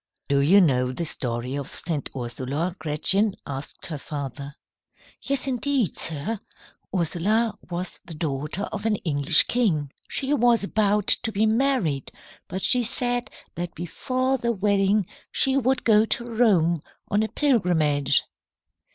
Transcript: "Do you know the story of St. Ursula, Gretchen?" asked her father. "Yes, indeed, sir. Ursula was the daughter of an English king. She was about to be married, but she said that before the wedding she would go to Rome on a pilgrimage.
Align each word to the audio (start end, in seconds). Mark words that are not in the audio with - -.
"Do 0.29 0.39
you 0.39 0.61
know 0.61 0.91
the 0.91 1.05
story 1.05 1.55
of 1.55 1.71
St. 1.71 2.09
Ursula, 2.17 2.75
Gretchen?" 2.79 3.35
asked 3.45 3.85
her 3.85 3.99
father. 3.99 4.55
"Yes, 5.21 5.45
indeed, 5.45 5.95
sir. 5.95 6.39
Ursula 6.91 7.53
was 7.69 8.01
the 8.05 8.15
daughter 8.15 8.63
of 8.71 8.87
an 8.87 8.95
English 9.05 9.43
king. 9.43 9.91
She 10.09 10.33
was 10.33 10.63
about 10.63 11.05
to 11.05 11.31
be 11.31 11.45
married, 11.45 12.11
but 12.47 12.63
she 12.63 12.81
said 12.81 13.29
that 13.53 13.75
before 13.75 14.39
the 14.39 14.51
wedding 14.51 15.05
she 15.31 15.55
would 15.55 15.83
go 15.83 16.05
to 16.05 16.25
Rome 16.25 16.81
on 17.11 17.21
a 17.21 17.27
pilgrimage. 17.27 18.23